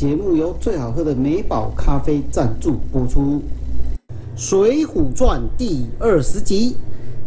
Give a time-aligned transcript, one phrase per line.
[0.00, 3.20] 节目由最好喝的美宝咖啡赞助播出，
[4.34, 6.74] 《水浒传》第二十集。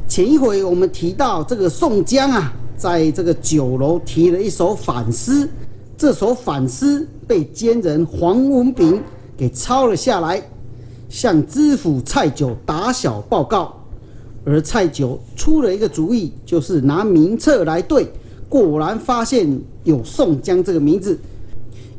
[0.07, 5.47] 前一回我们提到，这个宋江啊，在这个酒楼提了一首反诗，
[5.95, 8.99] 这首反诗被奸人黄文炳
[9.37, 10.41] 给抄了下来，
[11.07, 13.71] 向知府蔡九打小报告。
[14.43, 18.07] 而蔡九出了一个主意，就是拿名册来对，
[18.49, 21.15] 果然发现有宋江这个名字。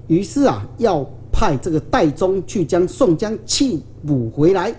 [0.06, 4.74] 于是啊，要派这个戴宗去将宋江缉捕回来。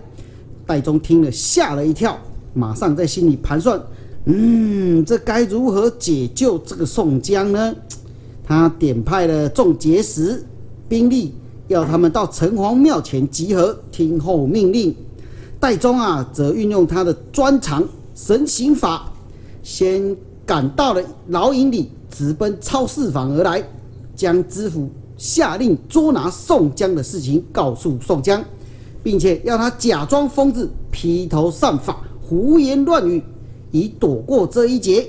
[0.65, 2.17] 戴宗听了吓了一跳，
[2.53, 3.81] 马上在心里盘算：
[4.25, 7.75] 嗯，这该如何解救这个宋江呢？
[8.43, 10.43] 他点派了众结识
[10.87, 11.33] 兵力，
[11.67, 14.95] 要他们到城隍庙前集合，听候命令。
[15.59, 17.83] 戴宗啊，则运用他的专长
[18.13, 19.11] 神行法，
[19.63, 20.15] 先
[20.45, 23.63] 赶到了牢营里，直奔超市坊而来，
[24.15, 24.89] 将知府。
[25.17, 28.43] 下令捉拿宋江的事情告诉宋江，
[29.01, 33.23] 并且要他假装疯子，披头散发，胡言乱语，
[33.71, 35.07] 以躲过这一劫。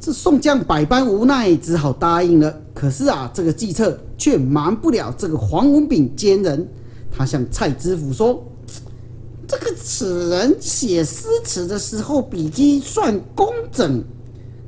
[0.00, 2.52] 这宋江百般无奈，只好答应了。
[2.74, 6.68] 可是啊，这个计策却瞒不了这个黄文炳奸人。
[7.10, 8.42] 他向蔡知府说
[9.46, 14.02] ：“这个此人写诗词的时候，笔迹算工整，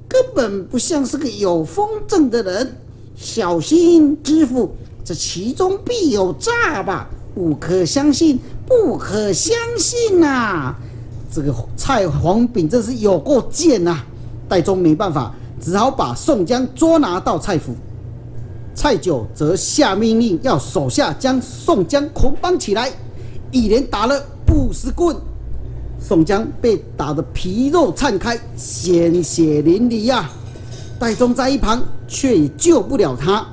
[0.07, 2.77] 根本不像是个有风症的人。”
[3.17, 4.75] 小心，知府，
[5.05, 7.09] 这其中必有诈吧？
[7.35, 10.75] 不可相信，不可相信呐！
[11.33, 13.99] 这个蔡黄炳真是有够贱呐！
[14.49, 17.75] 戴宗没办法，只好把宋江捉拿到蔡府。
[18.75, 22.91] 蔡九则下命令，要手下将宋江捆绑起来，
[23.51, 24.21] 一连打了
[24.53, 25.17] 五十棍。
[25.99, 30.31] 宋江被打得皮肉绽开，鲜血淋漓呀！
[30.99, 31.83] 戴宗在一旁。
[32.07, 33.45] 却也救不了他。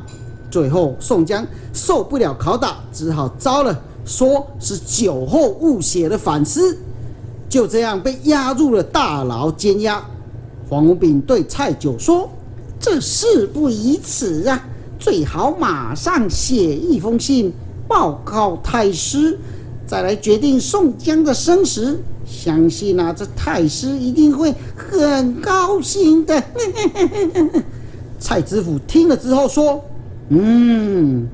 [0.52, 6.78] 最后，宋江受不了拷打，只好招了，说是酒后误写了反诗，
[7.50, 10.06] 就这样被押入了大牢监押。
[10.70, 12.30] 黄文炳对蔡九说
[12.80, 14.64] ：“这事不宜迟啊，
[15.00, 17.52] 最好马上写一封信
[17.88, 19.40] 报告太师，
[19.88, 22.00] 再来决定宋江的生死。
[22.32, 26.42] 相信啊，这太师一定会很高兴的。
[28.18, 29.84] ”蔡知府听了之后说
[30.30, 31.28] ：“嗯，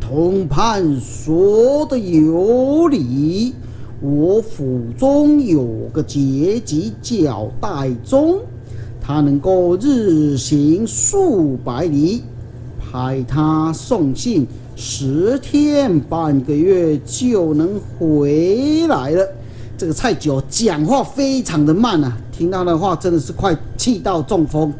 [0.00, 3.52] 通判说的有理。
[4.00, 8.38] 我府中有个结级叫戴宗，
[9.00, 12.22] 他能够日行数百里，
[12.80, 14.46] 派他送信，
[14.76, 19.28] 十天半个月就能回来了。”
[19.82, 24.72] 这个蔡九讲话非常的慢啊，听到的话真的是快气到中风。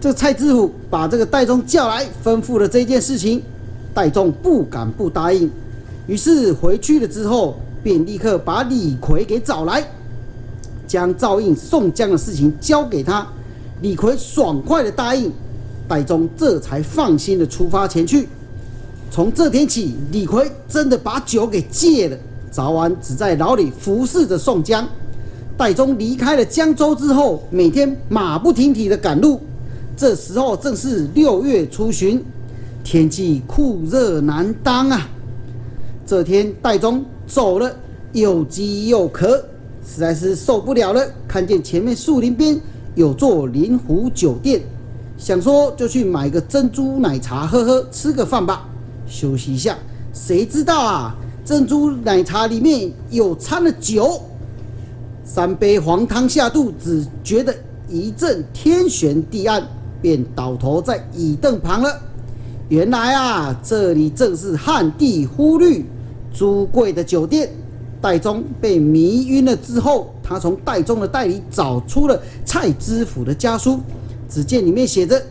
[0.00, 3.42] 这个蔡知府把这个戴宗叫来，吩咐了这件事情，
[3.92, 5.50] 戴宗不敢不答应。
[6.06, 9.86] 于是回去了之后，便立刻把李逵给找来，
[10.86, 13.26] 将照应宋江的事情交给他。
[13.82, 15.30] 李逵爽快的答应，
[15.86, 18.26] 戴宗这才放心的出发前去。
[19.10, 22.16] 从这天起，李逵真的把酒给戒了，
[22.52, 24.86] 早晚只在牢里服侍着宋江。
[25.56, 29.40] 戴宗离开了江州之后，每天马不停蹄的赶路。
[29.96, 32.22] 这时候正是六月初旬，
[32.84, 35.08] 天气酷热难当啊！
[36.06, 37.74] 这天戴宗走了，
[38.12, 39.42] 又饥又渴，
[39.86, 41.02] 实在是受不了了。
[41.26, 42.58] 看见前面树林边
[42.94, 44.60] 有座临湖酒店，
[45.16, 48.68] 想说就去买个珍珠奶茶喝喝，吃个饭吧，
[49.06, 49.78] 休息一下。
[50.12, 54.20] 谁知道啊，珍珠奶茶里面有掺了酒，
[55.24, 57.54] 三杯黄汤下肚，只觉得
[57.88, 59.66] 一阵天旋地暗。
[60.02, 62.02] 便倒头在椅凳旁了。
[62.68, 65.86] 原来啊，这里正是汉地忽律
[66.34, 67.48] 朱贵的酒店。
[68.00, 73.78] 戴宗被迷晕了之后，他从戴宗的袋里找出了蔡知府的家书。
[74.28, 75.22] 只见里面写着：“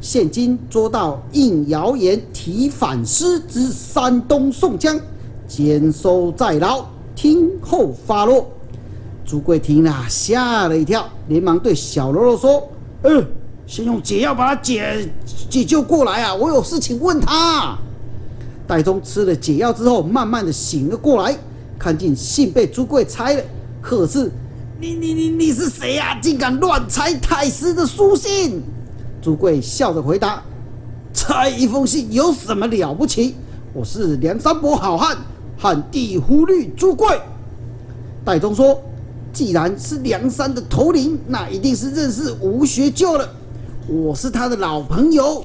[0.00, 4.98] 现今捉到应谣言提反诗之山东宋江，
[5.46, 8.50] 监收在牢，听候发落。”
[9.24, 12.68] 朱贵听了吓了一跳，连忙对小喽啰说
[13.04, 13.26] ：“嗯。”
[13.66, 15.08] 先用解药把他解
[15.48, 16.34] 解救过来啊！
[16.34, 17.78] 我有事情问他。
[18.66, 21.34] 戴宗吃了解药之后，慢慢的醒了过来，
[21.78, 23.42] 看见信被朱贵拆了，
[23.80, 24.30] 可是
[24.78, 26.18] 你你你你是谁呀？
[26.20, 28.62] 竟敢乱拆太师的书信！
[29.22, 30.42] 朱贵笑着回答
[31.14, 33.34] ：“拆一封信有什么了不起？
[33.72, 35.16] 我是梁山伯好汉，
[35.64, 37.08] 汉地忽律朱贵。”
[38.22, 38.78] 戴宗说
[39.32, 43.26] ：“既然是梁山的头领，那一定是认识吴学究了。”
[43.88, 45.42] 我是他的老朋友，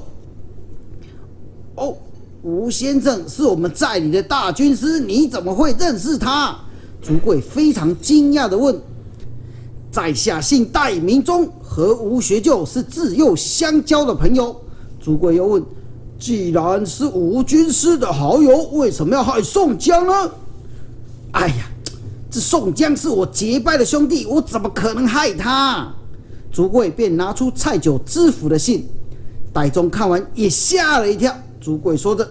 [1.75, 1.95] 哦，
[2.43, 6.53] 吴先生是我们寨里的大军师，你怎么会认识他？
[7.01, 8.77] 朱贵非常惊讶地问。
[9.89, 14.53] 在下姓戴，名忠，和吴学究是自幼相交的朋友。
[14.99, 15.63] 朱贵又问：
[16.19, 20.31] 既然是吴军师的好友，为什么要害宋江呢？
[21.31, 21.71] 哎呀，
[22.29, 25.91] 这宋江是我结拜的兄弟，我怎么可能害他？
[26.51, 28.85] 朱贵便拿出蔡九知府的信，
[29.53, 31.33] 戴宗看完也吓了一跳。
[31.61, 32.27] 朱贵说着：“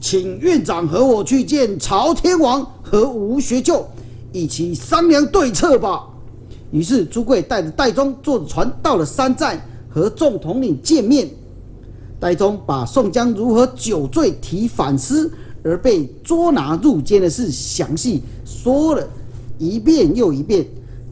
[0.00, 3.84] 请院长和我去见朝天王和吴学究，
[4.32, 6.06] 一起商量对策吧。”
[6.70, 11.28] 于是朱贵带着戴宗坐着船到了山寨，和众统领见面。
[12.22, 15.28] 戴宗把宋江如何酒醉提反诗
[15.64, 19.04] 而被捉拿入监的事详细说了
[19.58, 20.64] 一遍又一遍。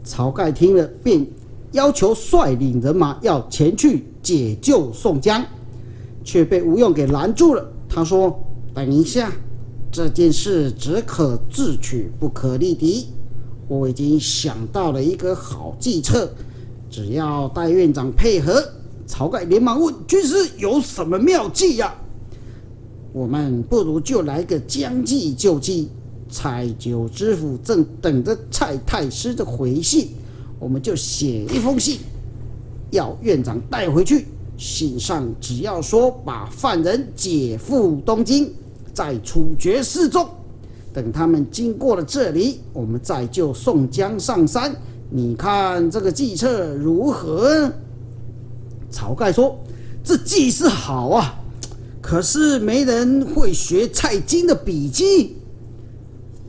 [0.04, 1.26] 晁盖听了，便
[1.72, 5.44] 要求率领人马要前去解救宋江，
[6.22, 7.72] 却被吴用给拦住了。
[7.88, 8.38] 他说
[8.72, 9.32] ：“等一下，
[9.90, 13.08] 这件事只可智取，不可力敌。
[13.66, 16.30] 我已经想到了一个好计策，
[16.88, 18.62] 只要戴院长配合。”
[19.10, 21.92] 晁盖连忙问：“军师有什么妙计呀？”
[23.12, 25.88] 我们不如就来个将计就计。
[26.32, 30.10] 蔡九知府正等着蔡太师的回信，
[30.60, 31.98] 我们就写一封信，
[32.92, 34.26] 要院长带回去。
[34.56, 38.48] 信上只要说把犯人解赴东京，
[38.94, 40.28] 再处决示众。
[40.92, 44.72] 等他们经过了这里，我们再救宋江上山。
[45.10, 47.72] 你看这个计策如何？
[48.90, 49.58] 晁盖说
[50.02, 51.40] ：“这计是好啊，
[52.02, 55.36] 可是没人会学蔡京的笔记。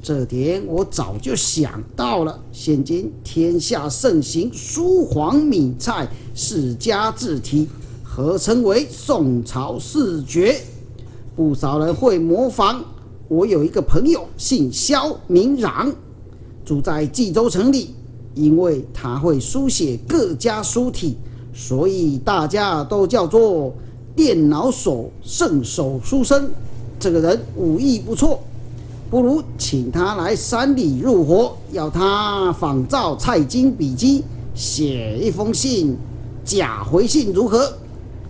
[0.02, 2.40] 这点我早就想到了。
[2.52, 7.68] 现今天下盛行书黄米蔡世家字体，
[8.04, 10.60] 合称为宋朝四绝，
[11.36, 12.84] 不少人会模仿。
[13.28, 15.94] 我有一个朋友姓萧，名壤，
[16.66, 17.94] 住在冀州城里，
[18.34, 21.18] 因为他会书写各家书体。”
[21.54, 23.74] 所以大家都叫做
[24.16, 26.50] 电脑手圣手书生。
[27.00, 28.40] 这个人武艺不错，
[29.10, 35.98] 不如请他来山里入伙，要他仿照蔡京笔记写一封信，
[36.44, 37.74] 假回信如何？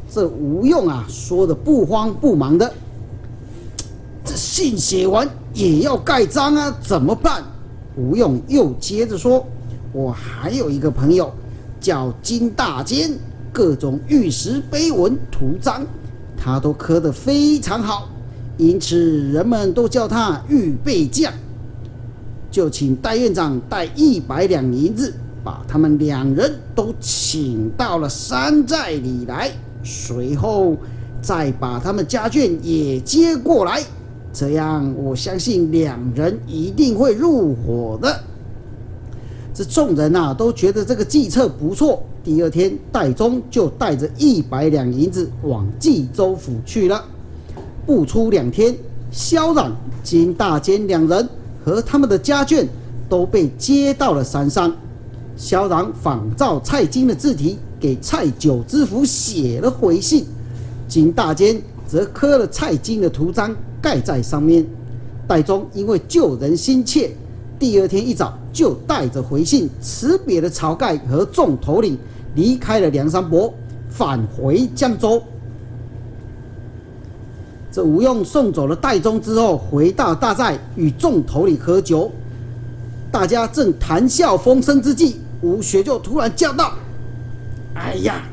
[0.09, 2.73] 这吴用啊，说的不慌不忙的。
[4.23, 7.43] 这信写完也要盖章啊，怎么办？
[7.97, 9.45] 吴用又接着说
[9.91, 11.29] ：“我还有一个朋友。”
[11.81, 13.11] 叫金大坚，
[13.51, 15.83] 各种玉石碑文图章，
[16.37, 18.07] 他都刻得非常好，
[18.57, 18.95] 因此
[19.33, 21.33] 人们都叫他玉贝匠。
[22.51, 25.11] 就请戴院长带一百两银子，
[25.43, 29.49] 把他们两人都请到了山寨里来，
[29.83, 30.77] 随后
[31.21, 33.81] 再把他们家眷也接过来，
[34.31, 38.19] 这样我相信两人一定会入伙的。
[39.53, 42.01] 这众人呐都觉得这个计策不错。
[42.23, 47.03] 第二天，戴宗就带着一百两银子往冀州府去了。
[47.85, 48.73] 不出两天，
[49.11, 49.71] 萧冉、
[50.03, 51.27] 金大坚两人
[51.65, 52.65] 和他们的家眷
[53.09, 54.73] 都被接到了山上。
[55.35, 60.23] 萧冉仿照蔡京的字体，给蔡九知府写了回信；
[60.87, 64.65] 金大坚则刻了蔡京的图章盖在上面。
[65.27, 67.11] 戴宗因为救人心切。
[67.61, 71.95] 第二天一早，就带着回信辞别了晁盖和众头领，
[72.33, 73.53] 离开了梁山泊，
[73.87, 75.21] 返回江州。
[77.71, 82.11] 这吴用送走了戴宗之后，回到大寨与众头领喝酒，
[83.11, 86.73] 大家正谈笑风生之际，吴学就突然叫道
[87.77, 88.23] ：“哎呀，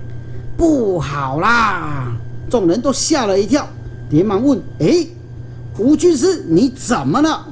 [0.56, 2.16] 不好啦！”
[2.49, 3.68] 众人都吓了一跳，
[4.08, 5.06] 连忙问：“哎，
[5.76, 7.47] 吴军师，你怎么了？”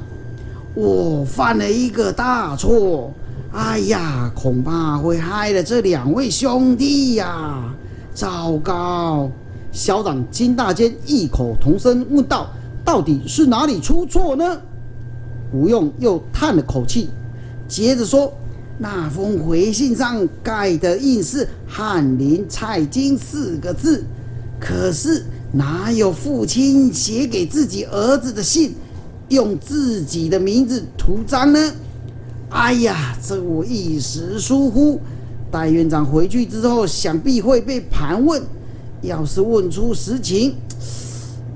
[0.77, 3.11] 我犯了一个大错，
[3.51, 7.75] 哎呀，恐怕会害了这两位兄弟呀！
[8.13, 9.31] 糟糕！
[9.73, 12.51] 校长金大坚异口同声问道
[12.85, 14.61] ：“到底是哪里出错呢？”
[15.51, 17.09] 吴用又叹了口气，
[17.67, 18.31] 接着说
[18.77, 24.05] ：“那封回信上盖的印是‘翰林蔡京’四个字，
[24.61, 28.75] 可是哪有父亲写给自己儿子的信？”
[29.29, 31.73] 用自己的名字涂章呢？
[32.51, 35.01] 哎呀，这我一时疏忽。
[35.51, 38.43] 戴院长回去之后，想必会被盘问。
[39.03, 40.55] 要是问出实情，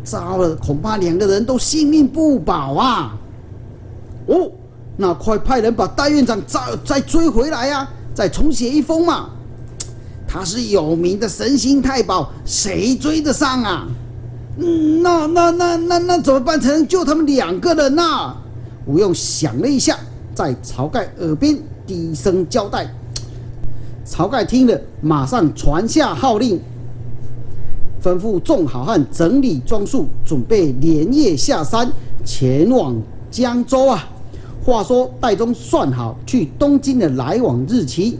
[0.05, 3.19] 糟了，恐怕两个人都性命不保啊！
[4.27, 4.50] 哦，
[4.97, 9.31] 那快派人把戴院长再再追回来呀，再重写一封嘛。
[10.29, 13.89] 他是有名的神行太保，谁追得上啊？
[15.02, 18.02] 那那那那那怎么办才能救他们两个人呢？
[18.87, 19.99] 吴用想了一下，
[20.35, 22.93] 在晁盖耳边低声交代。
[24.05, 26.61] 晁盖听了，马上传下号令，
[28.02, 31.90] 吩咐众好汉整理装束，准备连夜下山
[32.25, 32.97] 前往
[33.31, 34.09] 江州啊。
[34.64, 38.19] 话说戴宗算好去东京的来往日期，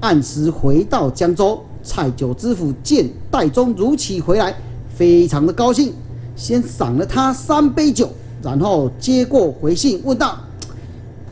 [0.00, 1.60] 按时回到江州。
[1.82, 4.54] 蔡九知府见戴宗如期回来，
[4.96, 5.92] 非常的高兴，
[6.36, 8.10] 先赏了他三杯酒，
[8.42, 10.38] 然后接过回信，问道：“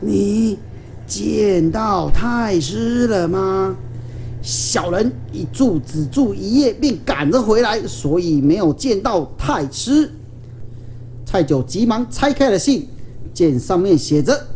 [0.01, 0.57] 你？”
[1.05, 3.75] 见到太师了吗？
[4.41, 10.09] 小人一住只住一夜，便赶着回来，所以没有见到太师。
[11.25, 12.87] 蔡九急忙拆开了信，
[13.33, 14.47] 见上面写着：“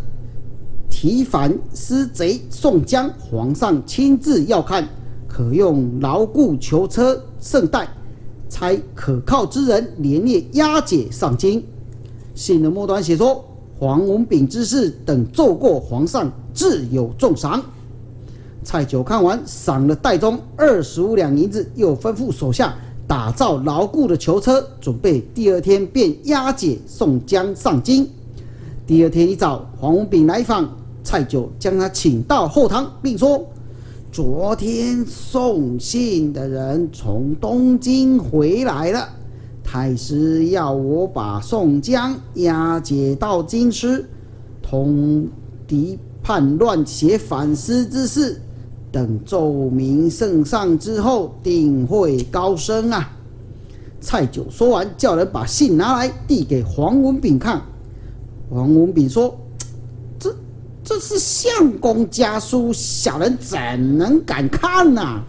[0.90, 4.88] 提反司贼宋江，皇上亲自要看，
[5.28, 7.88] 可用牢固囚车圣代，
[8.50, 11.64] 差可靠之人连夜押解上京。”
[12.36, 13.44] 信的末端写说。
[13.80, 17.62] 黄文炳之事等奏过皇上，自有重赏。
[18.64, 22.74] 蔡九看完，赏了戴宗二十五两银子，又吩咐手下
[23.06, 28.10] 打造牢固的囚车，准备第二天便押解宋江上京。
[28.88, 30.68] 第二天一早，黄文炳来访，
[31.04, 33.46] 蔡九将他请到后堂，并说
[34.12, 39.10] ：“昨天送信的人从东京回来了。”
[39.64, 44.06] 太师要我把宋江押解到京师，
[44.62, 45.28] 通
[45.68, 48.42] 敌叛乱、写反思之事，
[48.92, 53.12] 等奏明圣上之后，定会高升啊！
[54.00, 57.62] 蔡九说完，叫人把信拿来递给黄文炳看。
[58.50, 59.38] 黄文炳说
[60.90, 63.60] ：“这是相公家书，小人怎
[63.98, 65.22] 能敢看呢？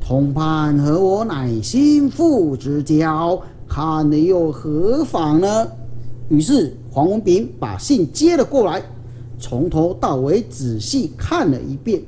[0.00, 5.68] 通判和我乃心腹之交。”看了又何妨呢？
[6.30, 8.82] 于是黄文炳把信接了过来，
[9.38, 12.00] 从头到尾仔细看了一遍，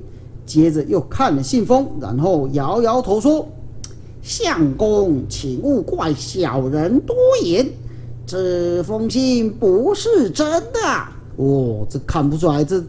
[0.47, 3.47] 接着又看了信封，然后摇摇头说
[4.23, 7.69] ：“相公，请勿怪小人多言，
[8.25, 10.81] 这封信不是真的。”
[11.43, 12.83] 哦，这看不出来，这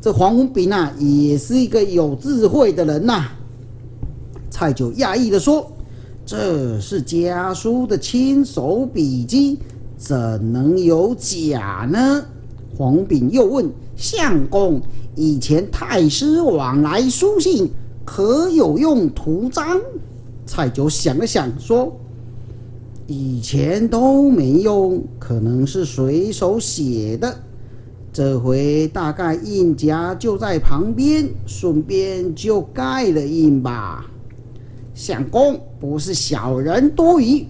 [0.00, 3.28] 这黄文炳啊，也是一个有智慧的人呐。
[4.50, 5.70] 蔡九讶异的说。
[6.26, 9.58] 这是家书的亲手笔迹，
[9.96, 12.24] 怎能有假呢？
[12.78, 14.80] 黄炳又问相公
[15.16, 17.68] ：“以前太师往来书信，
[18.04, 19.80] 可有用图章？”
[20.46, 21.92] 蔡九想了想，说
[23.08, 27.34] ：“以前都没用，可能是随手写的。
[28.20, 34.10] 这回大概印夹就在旁边，顺便就盖了印吧。”
[34.94, 37.46] 相公不是小人多余，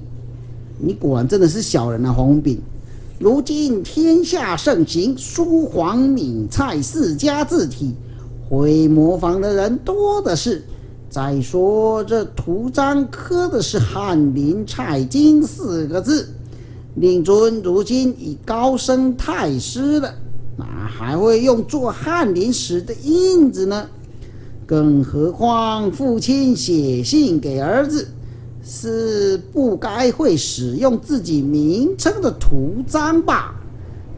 [0.79, 2.61] 你果然真的是小人啊，黄文炳。
[3.19, 7.97] 如今天下盛行书黄米菜四家字体，
[8.49, 10.63] 会模仿的人多的是。
[11.09, 16.29] 再说这图章刻的是翰林蔡京四个字，
[16.95, 20.15] 令尊如今已高升太师了，
[20.61, 23.87] 哪还会用做翰林史的印子呢？
[24.67, 28.07] 更何况父亲写信给儿子，
[28.63, 33.55] 是不该会使用自己名称的图章吧？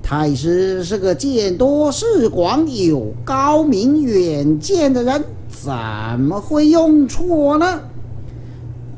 [0.02, 5.72] 太师是个见多识广、有高明远见的人，怎
[6.18, 7.80] 么会用错呢？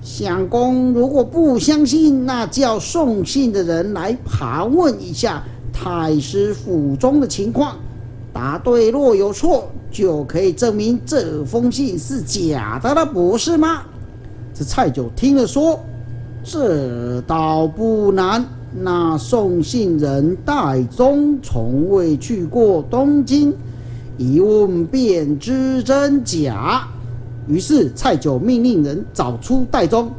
[0.03, 7.77] 相公如果不相信，那叫送信的人来盘问一下太师府中的情况。
[8.33, 13.83] 答对，若有错，就可以证明这封信是假的了，不是吗？
[14.55, 15.79] 这蔡九听了说
[16.43, 18.45] ：“这倒不难。
[18.77, 23.55] 那送信人戴宗从未去过东京，
[24.19, 26.89] 一问便知真假。”
[27.47, 30.11] 于是蔡九命令人找出戴宗，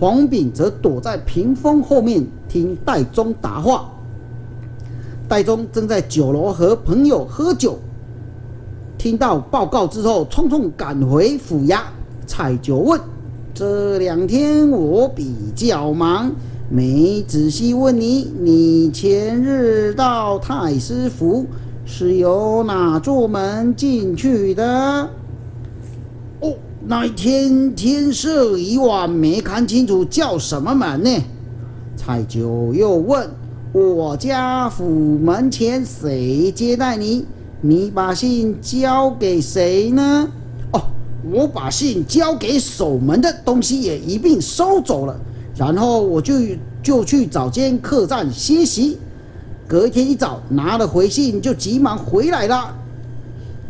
[0.00, 3.88] 黄炳则躲在屏风后面听戴宗答话。
[5.32, 7.78] 戴宗正在酒楼和朋友喝酒，
[8.98, 11.80] 听到报告之后，匆匆赶回府衙。
[12.26, 13.00] 蔡九问
[13.54, 16.30] ：“这两天我比较忙，
[16.68, 21.46] 没仔细问你，你前日到太师府
[21.86, 25.08] 是由哪座门进去的？”
[26.40, 26.52] 哦，
[26.86, 31.10] 那一天天色已晚，没看清楚叫什么门呢？
[31.96, 33.26] 蔡九又问。
[33.72, 37.24] 我家府门前谁接待你？
[37.62, 40.28] 你把信交给谁呢？
[40.72, 40.82] 哦，
[41.32, 45.18] 我把信交给守门的东西也一并收走了。
[45.56, 46.34] 然后我就
[46.82, 48.98] 就去找间客栈歇息。
[49.66, 52.76] 隔天一早拿了回信，就急忙回来了。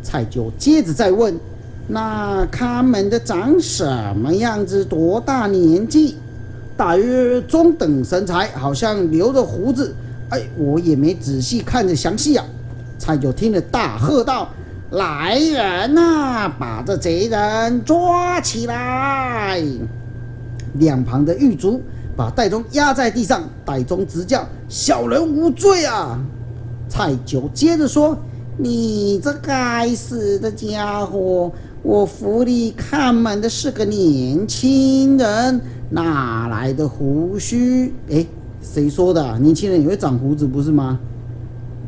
[0.03, 1.39] 蔡九接着再问
[1.87, 4.85] ：“那看门的长什么样子？
[4.85, 6.17] 多大年纪？
[6.77, 9.95] 大约中等身材，好像留着胡子。”
[10.31, 12.45] 哎，我也没仔细看着详细啊。
[12.99, 14.49] 蔡九听了大喝道
[14.93, 19.63] ：“来人呐，把这贼人抓起来！”
[20.81, 21.83] 两旁的狱卒
[22.17, 26.19] 把戴宗压在地上，戴宗直叫：“小人无罪啊！”
[26.89, 28.17] 蔡九接着说。
[28.59, 31.51] 你这该死的家伙！
[31.83, 35.59] 我府里看门的是个年轻人，
[35.93, 37.93] 哪来的胡须？
[38.11, 38.25] 哎，
[38.63, 39.39] 谁说的？
[39.39, 40.99] 年轻人也会长胡子，不是吗？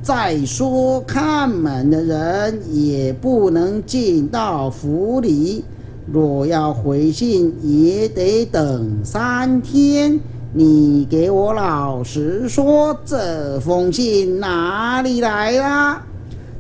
[0.02, 5.64] 再说看门的人也不能进到府里，
[6.12, 10.20] 若要回信也得等三天。
[10.52, 16.04] 你给我老实说，这封信哪里来啦？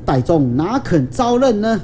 [0.06, 1.80] 戴宗哪肯招认呢？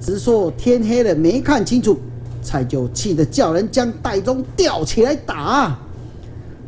[0.00, 1.96] 直说天黑了没看清楚，
[2.44, 5.76] 蔡九气得叫人将戴宗吊起来打。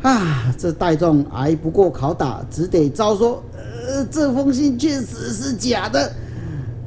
[0.02, 6.12] 啊，这戴宗挨不过拷打，只得招说：“呃，这封信确实是假的。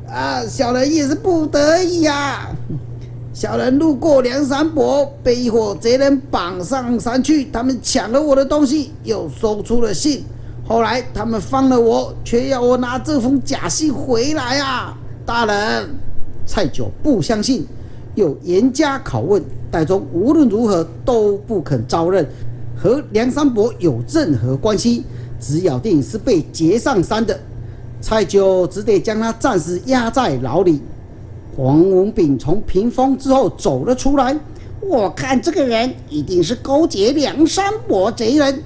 [0.07, 2.49] 啊，小人也是不得已呀。
[3.33, 10.25] 小人路过梁山伯，被一伙贼人绑上山去，他们抢了我的东西，又搜出了信。”
[10.67, 14.95] 后来他们放了我，却要我拿这封假信回来啊！
[15.25, 15.89] 大人，
[16.45, 17.65] 蔡九不相信，
[18.15, 22.27] 又严加拷问，戴宗无论如何都不肯招认，
[22.75, 25.03] 和梁山伯有任何关系，
[25.39, 27.39] 只咬定是被劫上山的。
[28.01, 30.81] 蔡九只得将他暂时压在牢里。
[31.55, 34.37] 黄文炳从屏风之后走了出来，
[34.81, 38.63] 我看这个人一定是勾结梁山伯贼人，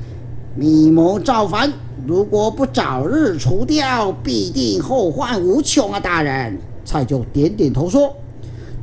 [0.56, 1.72] 密谋造反。
[2.06, 6.00] 如果不早日除掉，必定后患无穷啊！
[6.00, 8.14] 大人，蔡九点点头说：“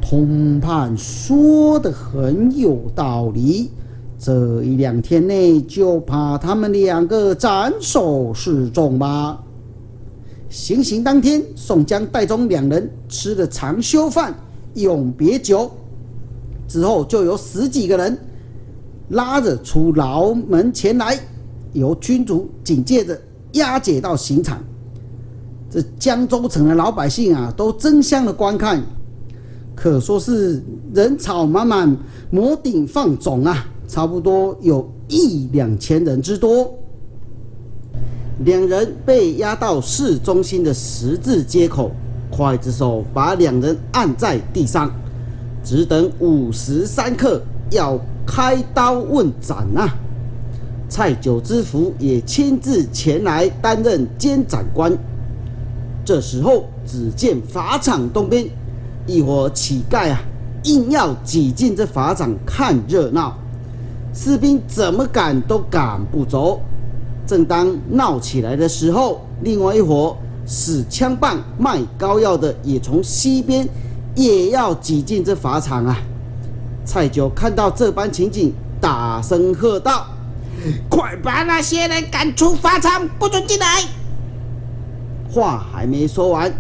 [0.01, 3.71] 通判说的很有道理，
[4.19, 9.39] 这一两天内就怕他们两个斩首示众吧。”
[10.51, 14.35] 行刑当天，宋江、戴宗两人吃了长休饭，
[14.75, 15.71] 永别酒
[16.67, 18.19] 之后，就有十几个人
[19.11, 21.17] 拉着出牢门前来。
[21.73, 23.17] 由君主紧接着
[23.53, 24.61] 押解到刑场，
[25.71, 28.83] 这江州城的老百姓啊，都争相的观看，
[29.83, 30.62] 可说是
[30.93, 31.97] 人潮满满，
[32.31, 36.71] 摩顶放踵啊，差不多有一两千人之多。
[38.45, 41.90] 两人被押到市中心的十字街口，
[42.31, 44.90] 刽子手把两人按在地上，
[45.64, 47.40] 只等午时三刻，
[47.71, 49.88] 要开刀问斩啊！
[50.90, 54.93] 蔡九知府也亲自前来担任监斩官。
[56.05, 58.47] 这时候，只见法场东边，
[59.11, 60.20] 一伙乞丐啊，
[60.62, 63.37] 硬要挤进这法场看热闹。
[64.14, 66.61] 士兵怎么赶都赶不走。
[67.27, 73.68] 正当闹起来的时候，另外一伙使枪棒卖膏药的也从西边
[74.14, 75.99] 也要挤进这法场啊。
[76.85, 80.07] 蔡九看到这般情景，大声喝道。
[80.88, 83.66] 快把那些人赶出法场，不准进来！
[85.33, 86.53] 话还没说完，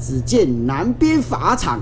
[0.00, 1.80] 只见南边法场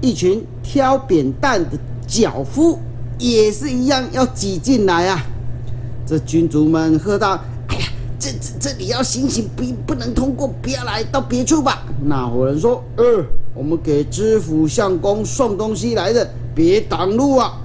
[0.00, 2.78] 一群挑扁担的脚夫
[3.18, 5.22] 也是一样要挤进来啊！
[6.06, 7.82] 这军卒们喝道：“哎呀，
[8.18, 17.60] 这这这里要行刑，不不能通过，不要来到别处吧？”那伙人说：“呃，我们给知府相公送东西来的，别挡路啊！”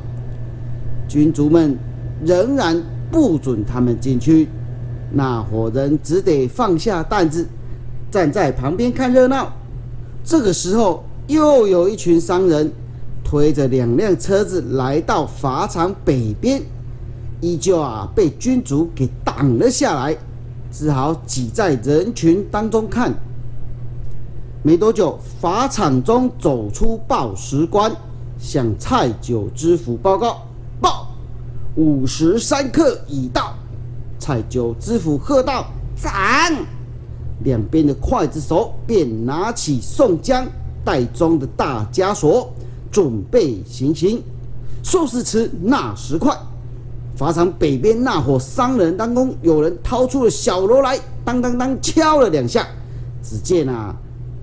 [1.07, 1.77] 军卒们
[2.23, 2.83] 仍然。
[3.11, 4.49] 不准他们进去，
[5.13, 7.47] 那伙人只得放下担子，
[8.11, 9.53] 站在旁边看热闹。
[10.25, 12.71] 这个时候，又有一群商人
[13.23, 16.63] 推着两辆车子来到法场北边，
[17.41, 20.17] 依旧啊被军卒给挡了下来，
[20.71, 23.13] 只好挤在人群当中看。
[24.63, 27.95] 没多久，法场中走出报时官，
[28.39, 30.41] 向蔡九知府报告。
[30.81, 31.07] 报
[31.75, 33.53] 午时三刻已到，
[34.17, 36.65] 蔡九知府喝道：“斩！”
[37.43, 40.47] 两边的刽子手便拿起宋江、
[40.83, 42.51] 戴宗的大枷锁，
[42.91, 44.23] 准备行刑。
[44.83, 46.35] 说时迟，那时快，
[47.15, 52.67] 法场北边那伙商人当中，有人掏出了小锣来，当当当敲了两下。
[53.21, 53.95] 只见啊，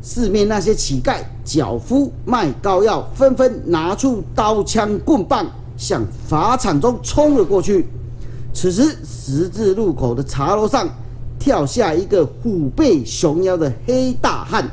[0.02, 5.46] 四面那些乞丐、脚夫卖膏药，纷纷拿出刀枪棍棒。
[5.74, 7.88] 向法场中冲了过去。
[8.52, 10.88] 此时，十字路口的茶楼上
[11.42, 14.64] 跳下一个虎背熊腰的黑大汉，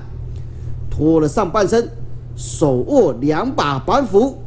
[0.87, 1.89] 脱了上半身，
[2.35, 4.37] 手握两把板斧，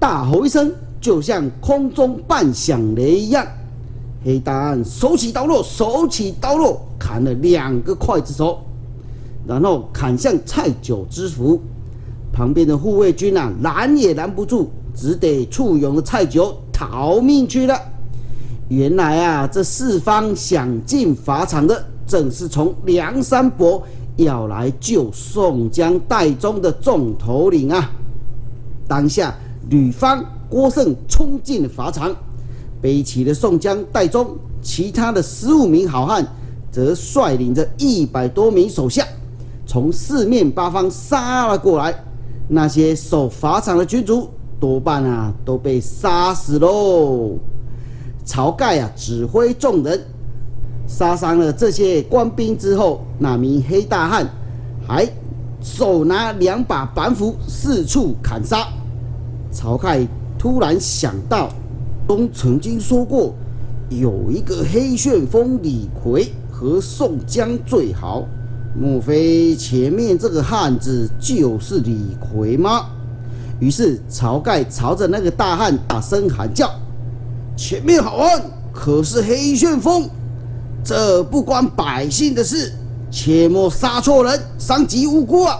[0.00, 3.46] 大吼一声，就像空中半响雷一样。
[4.24, 8.60] 黑大汉手起刀落，手起刀落，砍了两个刽子手，
[9.46, 11.60] 然后砍向蔡九之府。
[12.32, 17.78] 旁边的护卫军啊，拦也拦不住，只得簇拥着蔡九逃命去了。
[18.68, 23.82] 原来啊，这四方想进法场的，正是从梁山伯
[24.16, 27.90] 要来救宋江、戴宗的众头领啊。
[28.88, 29.34] 当下，
[29.68, 32.14] 吕方、郭盛冲进法场。
[32.80, 36.26] 背起了宋江、戴宗，其他的十五名好汉
[36.70, 39.06] 则率领着一百多名手下，
[39.66, 41.94] 从四面八方杀了过来。
[42.48, 44.28] 那些守法场的军卒
[44.60, 47.38] 多半啊都被杀死喽。
[48.26, 50.00] 晁盖啊指挥众人
[50.86, 54.26] 杀伤了这些官兵之后，那名黑大汉
[54.86, 55.08] 还
[55.60, 58.66] 手拿两把板斧四处砍杀。
[59.52, 60.06] 晁盖
[60.38, 61.48] 突然想到。
[62.06, 63.32] 东曾经说过，
[63.88, 68.26] 有一个黑旋风李逵和宋江最好，
[68.78, 72.90] 莫非前面这个汉子就是李逵吗？
[73.58, 76.70] 于是晁盖朝着那个大汉大声喊叫
[77.56, 80.08] ：“前面好汉可是黑旋风？
[80.82, 82.72] 这不关百姓的事，
[83.10, 85.58] 切莫杀错人，伤及无辜啊！”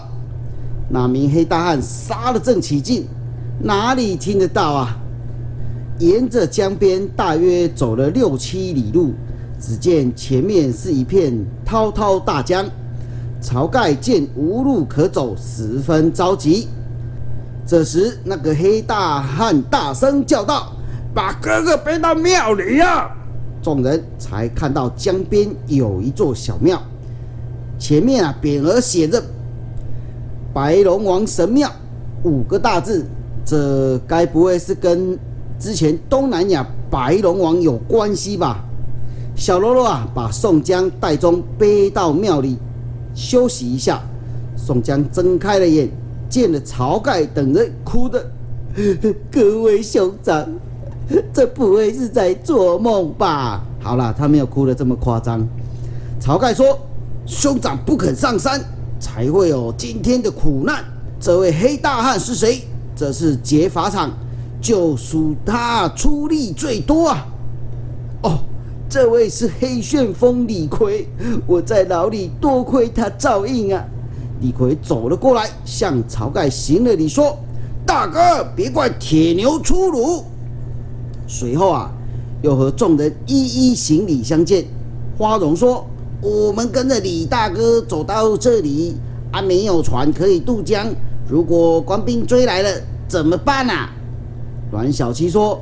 [0.90, 3.06] 那名黑大汉杀得正起劲，
[3.62, 4.96] 哪里听得到啊？
[5.98, 9.14] 沿着江边大约走了六七里路，
[9.60, 11.32] 只见前面是一片
[11.64, 12.66] 滔滔大江。
[13.40, 16.66] 晁盖见无路可走，十分着急。
[17.66, 20.72] 这时，那个黑大汉大声叫道
[21.14, 23.10] ：“把哥哥背到庙里呀！”
[23.62, 26.82] 众人才看到江边有一座小庙，
[27.78, 29.22] 前面啊匾额写着
[30.52, 31.70] “白龙王神庙”
[32.24, 33.06] 五个大字，
[33.44, 35.18] 这该不会是跟……
[35.56, 38.62] 之前东南亚白龙王有关系吧？
[39.34, 42.58] 小喽啰啊，把宋江、戴宗背到庙里
[43.14, 44.02] 休息一下。
[44.56, 45.88] 宋江睁开了眼，
[46.28, 48.24] 见了晁盖等人，哭的：
[49.30, 50.46] “各位兄长，
[51.32, 55.46] 这不会是在做梦吧？”好了，他没有哭的这么夸张。
[56.20, 56.78] 晁盖说
[57.26, 58.60] ：“兄长不肯上山，
[58.98, 60.84] 才会有今天的苦难。
[61.20, 62.62] 这位黑大汉是谁？
[62.96, 64.10] 这是劫法场。”
[64.64, 67.26] 就属他出力最多啊！
[68.22, 68.38] 哦，
[68.88, 71.06] 这位是黑旋风李逵，
[71.46, 73.84] 我在牢里多亏他照应啊！
[74.40, 77.36] 李逵走了过来，向晁盖行了礼，说
[77.84, 80.24] ：“大哥，别怪铁牛粗鲁。”
[81.36, 81.90] 随后啊，
[82.42, 84.64] 又和众人一一行礼相见。
[85.18, 85.84] 花荣说
[86.22, 88.94] ：“我们跟着李大哥走到这里，
[89.32, 90.86] 还没有船可以渡江，
[91.28, 92.70] 如果官兵追来了，
[93.08, 93.90] 怎么办啊？”
[94.70, 95.60] 阮小七说：“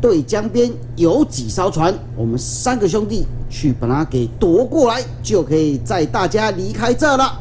[0.00, 7.40] 对江边有几艘船，我们三个兄弟去把它给夺过来，就可以载大家离开这了。”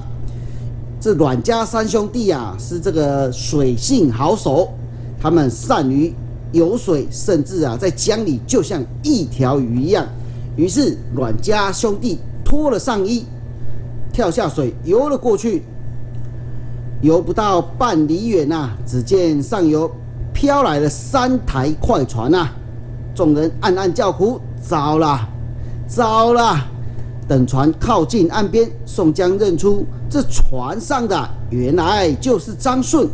[0.99, 4.69] 这阮家三兄弟啊，是这个水性好手，
[5.21, 6.11] 他们善于
[6.51, 10.05] 游水，甚至啊在江里就像一条鱼一样。
[10.55, 13.25] 于是阮家兄弟脱了上衣，
[14.11, 15.63] 跳下水游了过去。
[17.01, 19.89] 游不到半里远呐，只见上游。
[20.31, 22.53] 飘来了三台快船啊！
[23.13, 25.27] 众人暗暗叫苦：糟了，
[25.85, 26.55] 糟了！
[27.27, 33.09] 等船靠近岸边，宋江认出这船上的原来就是张顺。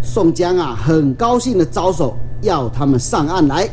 [0.00, 3.68] 宋江啊，很高兴的招手要他们上岸来。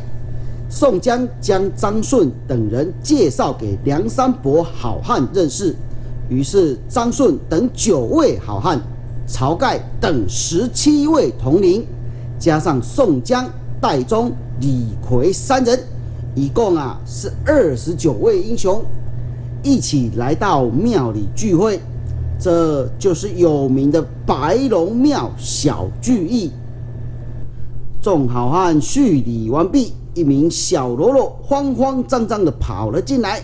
[0.70, 5.76] 宋江将张顺等人介绍给梁山伯好汉认识，
[6.30, 8.80] 于是张顺等九位好汉，
[9.28, 11.84] 晁盖等十七位同龄。
[12.38, 13.46] 加上宋江、
[13.82, 15.78] 戴宗、李逵三人，
[16.36, 18.82] 一共啊是二十九位英雄，
[19.64, 21.82] 一起来到庙里聚会。
[22.40, 26.52] 这就是有名的白龙庙小聚义。
[28.02, 33.42] 众好汉叙礼完毕，一名小喽啰慌慌张张的跑了进来。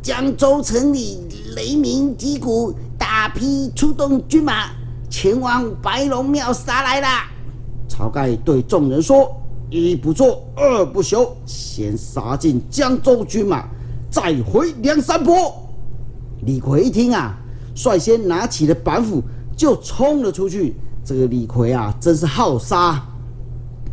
[0.00, 1.18] 江州城里
[1.56, 4.70] 雷鸣击鼓，大批出动军马，
[5.10, 7.08] 前往白龙庙杀来了。
[7.88, 9.28] 晁盖对众人说
[9.68, 13.68] ：“一不做二不休，先杀进江州军马，
[14.08, 15.52] 再回梁山泊。”
[16.46, 17.36] 李逵一听啊，
[17.74, 19.20] 率先拿起了板斧
[19.56, 20.76] 就冲了出去。
[21.04, 23.04] 这个李逵啊，真是好杀！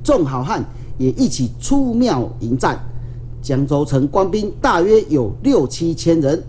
[0.08, 0.64] 众好汉
[0.98, 2.80] 也一起出庙迎战。
[3.42, 6.42] 江州城官兵大约有六七千人，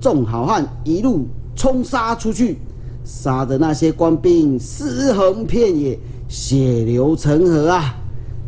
[0.00, 1.24] 众好汉一路
[1.54, 2.58] 冲杀出去，
[3.04, 5.96] 杀的那些官兵尸横遍野，
[6.28, 7.94] 血流成河啊！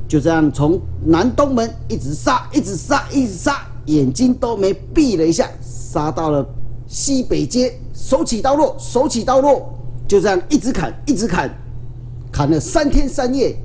[0.08, 6.44] 就这样从南东门一直杀，一直杀，一直杀，眼睛都没闭了一下，杀到了
[6.88, 9.72] 西北街，手起刀落，手起刀落，
[10.08, 11.48] 就这样一直砍，一直砍，
[12.32, 13.56] 砍了三天三夜。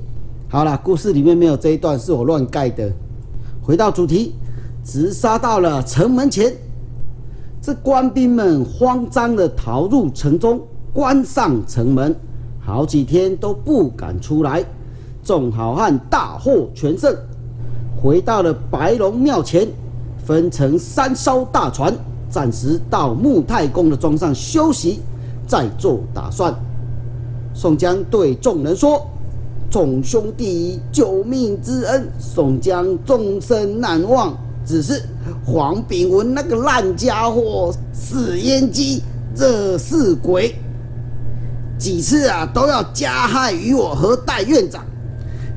[0.52, 2.92] 好了，故事里面没有这一段，是我乱盖的。
[3.62, 4.34] 回到主题，
[4.84, 6.52] 直杀到了城门前，
[7.62, 10.60] 这官兵们慌张的逃入城中，
[10.92, 12.14] 关上城门，
[12.60, 14.62] 好几天都不敢出来。
[15.24, 17.16] 众好汉大获全胜，
[17.96, 19.66] 回到了白龙庙前，
[20.22, 21.94] 分成三艘大船，
[22.28, 25.00] 暂时到穆太公的庄上休息，
[25.46, 26.54] 再做打算。
[27.54, 29.08] 宋江对众人说。
[29.72, 34.36] 众兄弟救命之恩，宋江终身难忘。
[34.66, 35.02] 只是
[35.46, 39.02] 黄炳文那个烂家伙，死阉鸡，
[39.34, 40.54] 惹事鬼，
[41.78, 44.84] 几次啊都要加害于我和戴院长，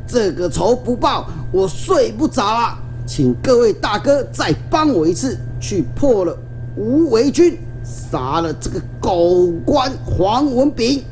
[0.07, 2.79] 这个仇不报，我睡不着啊！
[3.05, 6.35] 请各位大哥再帮我一次，去破了
[6.77, 11.03] 吴为军，杀了这个狗官黄文炳，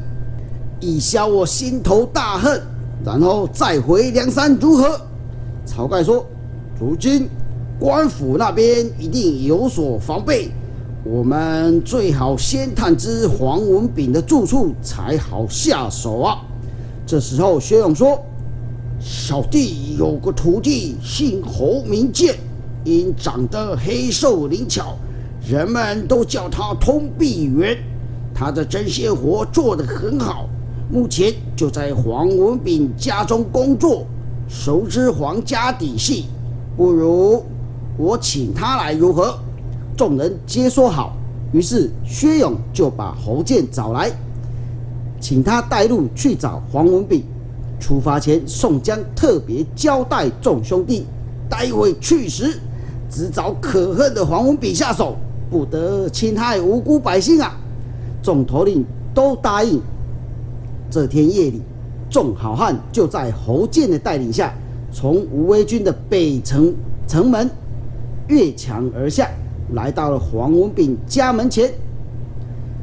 [0.80, 2.62] 以消我心头大恨。
[3.06, 4.99] 然后再回梁山如何？
[5.65, 6.25] 晁盖说
[6.79, 7.29] ：“如今
[7.79, 10.51] 官府那边一定有所防备，
[11.03, 16.38] 我们最好先探知黄文炳的住处，才好下手啊。”
[17.06, 18.17] 这时候，薛勇说
[18.99, 22.36] ：“小弟有个徒弟，姓侯名建，
[22.86, 24.95] 因长得黑瘦灵巧，
[25.45, 27.77] 人们都叫他通臂猿。
[28.34, 30.49] 他的针线活做得很好。”
[30.91, 34.06] 目前就在黄文炳家中工作，
[34.48, 36.26] 熟知黄家底细，
[36.76, 37.43] 不如
[37.98, 39.38] 我请他来如何？
[39.96, 41.15] 众人皆说好。
[41.52, 44.12] 于是薛勇就把侯健找来，
[45.19, 47.24] 请他带路去找黄文炳。
[47.80, 51.06] 出发前，宋江特别交代众兄弟，
[51.50, 52.60] 待会去时
[53.10, 55.15] 只找可恨的黄文炳下手，
[55.50, 57.56] 不得侵害无辜百姓啊！
[58.24, 59.80] 众头领都答应。
[60.93, 61.60] 这天夜里，
[62.08, 64.53] 众好汉就在侯健的带领下，
[64.91, 66.71] 从吴威军的北城
[67.08, 67.49] 城门
[68.27, 69.27] 越墙而下，
[69.73, 71.73] 来到了黄文炳家门前，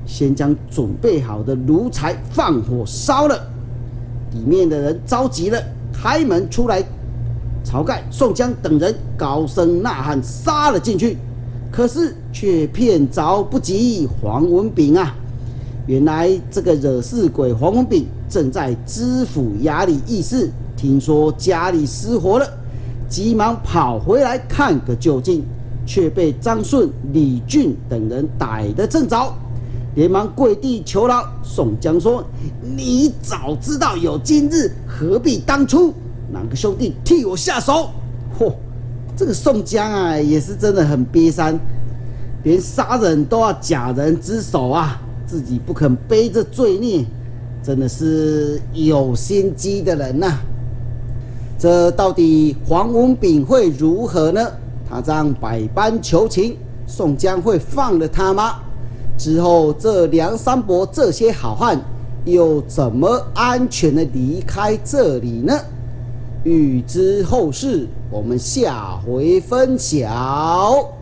[0.04, 3.40] 先将准备好的炉柴放火烧了。
[4.32, 6.82] 里面的人着急了，开门出来，
[7.64, 11.16] 晁盖、宋江等人高声呐喊，杀了进去，
[11.70, 15.14] 可是却骗着不及黄文炳啊！
[15.90, 22.48] 原来这个惹事鬼黄文炳正在知府衙里议事，听说家里失火了，
[23.08, 25.44] 急忙跑回来看个究竟，
[25.84, 29.34] 却被张顺、李俊等人逮得正着，
[29.96, 31.28] 连忙跪地求饶。
[31.42, 32.24] 宋江说
[32.62, 35.92] ：“你早知道有今日，何必当初？
[36.32, 37.90] 哪个兄弟替我下手？”
[38.38, 38.52] 嚯，
[39.16, 41.58] 这个宋江啊，也是真的很憋三，
[42.44, 45.02] 连杀人都要假人之手啊！
[45.30, 47.04] 自己不肯背着罪孽，
[47.62, 50.32] 真的是有心机的人呐！
[51.56, 54.44] 这到底黄文炳会如何呢？
[54.88, 58.56] 他这样百般求情，宋江会放了他吗？
[59.16, 61.80] 之后这梁山伯这些好汉
[62.24, 65.56] 又怎么安全的离开这里呢？
[66.42, 70.99] 欲知后事，我们下回分晓。